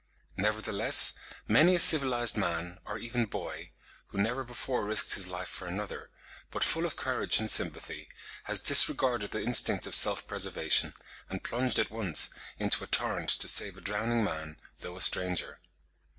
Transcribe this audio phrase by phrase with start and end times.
[0.35, 1.13] Nevertheless
[1.47, 3.69] many a civilised man, or even boy,
[4.07, 6.09] who never before risked his life for another,
[6.49, 8.09] but full of courage and sympathy,
[8.45, 10.95] has disregarded the instinct of self preservation,
[11.29, 15.59] and plunged at once into a torrent to save a drowning man, though a stranger.